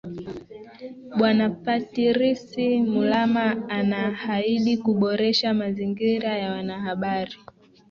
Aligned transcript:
bwana 1.17 1.45
patirisi 1.63 2.67
mulama 2.91 3.45
anahaidi 3.77 4.73
kuboresha 4.83 5.53
mazingira 5.53 6.37
ya 6.37 6.51
wanahabari 6.51 7.37